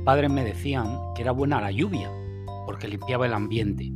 [0.00, 2.10] padres me decían que era buena la lluvia,
[2.66, 3.92] porque limpiaba el ambiente.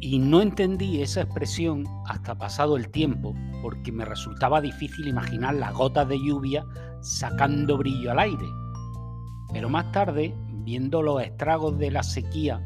[0.00, 5.72] Y no entendí esa expresión hasta pasado el tiempo, porque me resultaba difícil imaginar las
[5.74, 6.64] gotas de lluvia
[7.00, 8.46] sacando brillo al aire.
[9.52, 12.60] Pero más tarde, viendo los estragos de la sequía,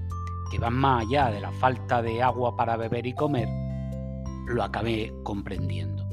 [0.51, 3.49] que van más allá de la falta de agua para beber y comer,
[4.47, 6.07] lo acabé comprendiendo.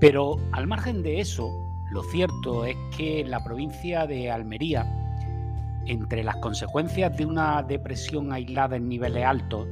[0.00, 1.50] Pero al margen de eso,
[1.94, 4.84] lo cierto es que la provincia de Almería,
[5.86, 9.68] entre las consecuencias de una depresión aislada en niveles altos,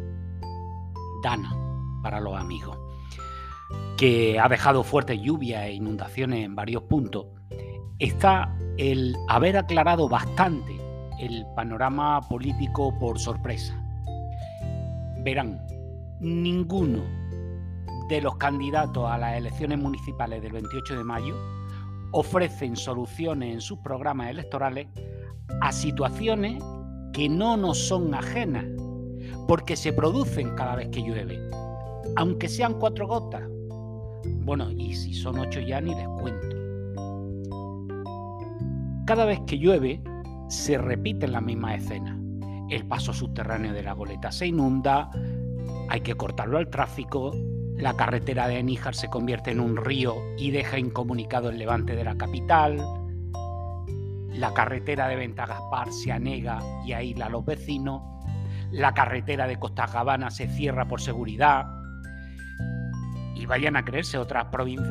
[1.24, 1.52] dana
[2.00, 2.78] para los amigos,
[3.96, 7.26] que ha dejado fuertes lluvias e inundaciones en varios puntos,
[7.98, 10.80] está el haber aclarado bastante
[11.18, 13.74] el panorama político por sorpresa.
[15.24, 15.60] Verán,
[16.20, 17.02] ninguno
[18.08, 21.61] de los candidatos a las elecciones municipales del 28 de mayo
[22.12, 24.88] ofrecen soluciones en sus programas electorales
[25.60, 26.62] a situaciones
[27.12, 28.64] que no nos son ajenas,
[29.48, 31.38] porque se producen cada vez que llueve,
[32.16, 33.42] aunque sean cuatro gotas.
[34.44, 36.56] Bueno, y si son ocho ya ni les cuento.
[39.06, 40.02] Cada vez que llueve,
[40.48, 42.18] se repiten las mismas escenas.
[42.70, 45.10] El paso subterráneo de la goleta se inunda,
[45.88, 47.32] hay que cortarlo al tráfico,
[47.76, 52.04] la carretera de Níjar se convierte en un río y deja incomunicado el levante de
[52.04, 52.78] la capital.
[54.28, 58.02] La carretera de Ventagaspar se anega y aísla a los vecinos.
[58.70, 61.66] La carretera de Costa Gabana se cierra por seguridad.
[63.42, 64.46] Y vayan a creerse, otras,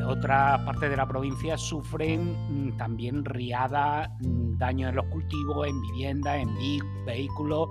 [0.05, 5.81] otras partes de la provincia sufren mm, también riadas, mm, daños en los cultivos, en
[5.81, 6.53] viviendas, en
[7.05, 7.69] vehículos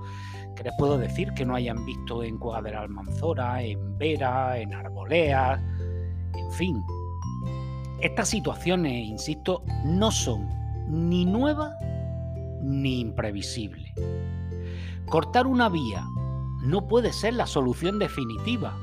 [0.56, 4.56] que les puedo decir que no hayan visto en Cueva de la Almanzora, en Vera,
[4.56, 5.60] en Arboleas,
[6.34, 6.82] en fin.
[8.00, 10.48] Estas situaciones, insisto, no son
[10.88, 11.74] ni nuevas
[12.62, 13.92] ni imprevisibles.
[15.04, 16.06] Cortar una vía
[16.62, 18.78] no puede ser la solución definitiva,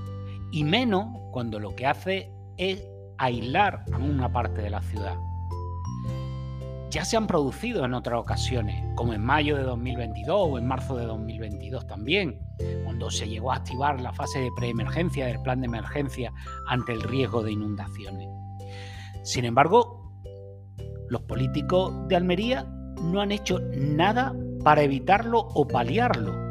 [0.52, 2.84] y menos cuando lo que hace es
[3.20, 5.16] aislar a una parte de la ciudad
[6.90, 10.97] ya se han producido en otras ocasiones, como en mayo de 2022 o en marzo
[10.97, 12.40] de 2022 también,
[12.86, 16.34] cuando se llegó a activar la fase de preemergencia del plan de emergencia
[16.66, 18.28] ante el riesgo de inundaciones.
[19.22, 20.12] Sin embargo,
[21.09, 22.64] los políticos de Almería
[23.00, 24.34] no han hecho nada
[24.64, 26.47] para evitarlo o paliarlo.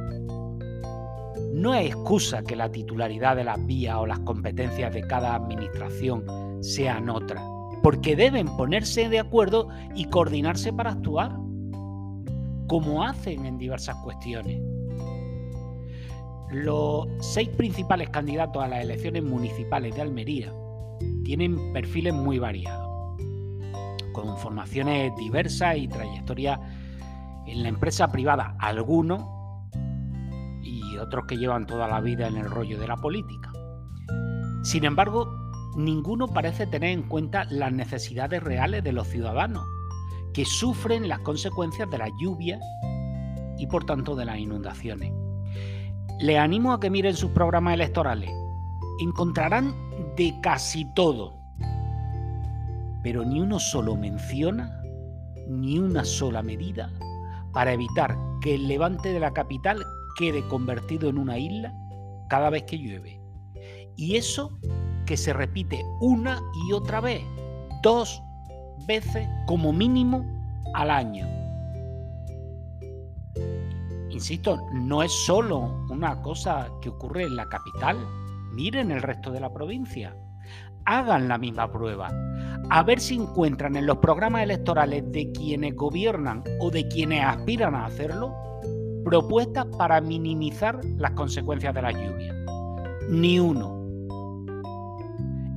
[1.57, 6.23] No es excusa que la titularidad de las vías o las competencias de cada administración
[6.63, 7.43] sean otras
[7.83, 11.35] porque deben ponerse de acuerdo y coordinarse para actuar,
[12.67, 14.61] como hacen en diversas cuestiones.
[16.51, 20.53] Los seis principales candidatos a las elecciones municipales de Almería
[21.25, 23.17] tienen perfiles muy variados,
[24.13, 26.61] con formaciones diversas y trayectorias
[27.47, 29.36] en la empresa privada, algunos
[30.99, 33.51] otros que llevan toda la vida en el rollo de la política.
[34.63, 35.33] Sin embargo,
[35.77, 39.65] ninguno parece tener en cuenta las necesidades reales de los ciudadanos,
[40.33, 42.59] que sufren las consecuencias de la lluvia
[43.59, 45.13] y por tanto de las inundaciones.
[46.21, 48.31] Les animo a que miren sus programas electorales.
[49.01, 49.75] Encontrarán
[50.17, 51.35] de casi todo,
[53.03, 54.83] pero ni uno solo menciona
[55.49, 56.91] ni una sola medida
[57.53, 59.85] para evitar que el levante de la capital
[60.17, 61.73] quede convertido en una isla
[62.29, 63.21] cada vez que llueve.
[63.97, 64.59] Y eso
[65.07, 67.23] que se repite una y otra vez,
[67.83, 68.21] dos
[68.87, 70.25] veces como mínimo
[70.75, 71.27] al año.
[74.11, 77.99] Insisto, no es solo una cosa que ocurre en la capital.
[78.53, 80.17] Miren el resto de la provincia.
[80.87, 82.11] Hagan la misma prueba.
[82.71, 87.75] A ver si encuentran en los programas electorales de quienes gobiernan o de quienes aspiran
[87.75, 88.35] a hacerlo
[89.07, 92.35] propuestas para minimizar las consecuencias de la lluvia.
[93.09, 93.73] Ni uno.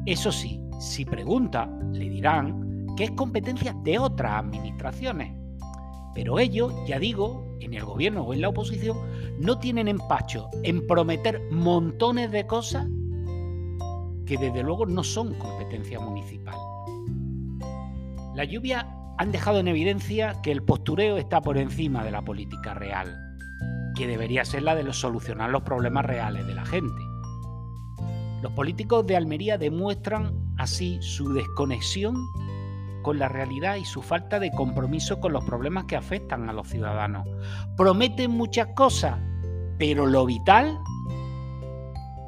[0.06, 5.34] Eso sí, si pregunta, le dirán que es competencia de otras administraciones.
[6.14, 8.96] Pero ellos, ya digo, en el gobierno o en la oposición,
[9.40, 12.86] no tienen empacho en prometer montones de cosas
[14.28, 16.56] que desde luego no son competencia municipal.
[18.36, 18.88] La lluvia
[19.18, 23.29] han dejado en evidencia que el postureo está por encima de la política real,
[24.00, 27.02] que debería ser la de solucionar los problemas reales de la gente.
[28.42, 32.16] Los políticos de Almería demuestran así su desconexión
[33.04, 36.70] con la realidad y su falta de compromiso con los problemas que afectan a los
[36.70, 37.28] ciudadanos.
[37.76, 39.18] Prometen muchas cosas,
[39.78, 40.80] pero lo vital,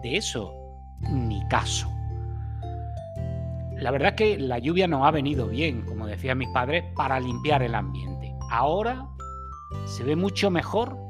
[0.04, 0.54] de eso,
[1.10, 1.90] ni caso.
[3.78, 7.18] La verdad es que la lluvia nos ha venido bien, como decían mis padres, para
[7.22, 8.36] limpiar el ambiente.
[8.50, 9.08] Ahora
[9.86, 11.01] se ve mucho mejor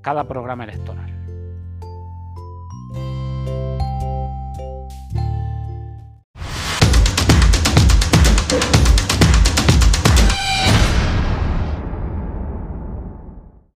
[0.00, 1.17] cada programa electoral.